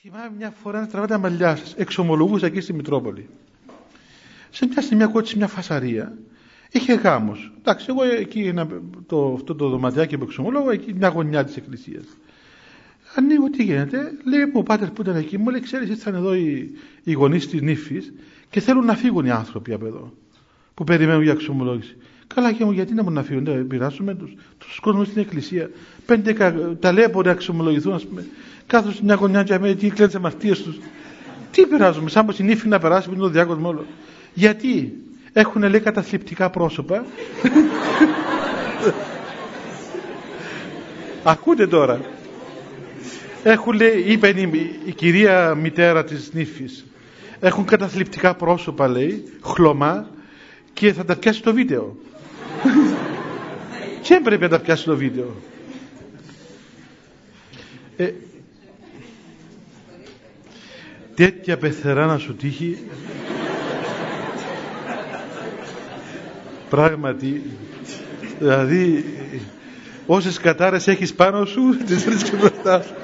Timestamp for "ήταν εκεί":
15.02-15.38